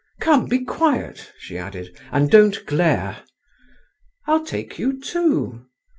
[0.19, 3.21] Come, be quiet," she added, "and don't glare.
[4.25, 5.67] I'll take you too.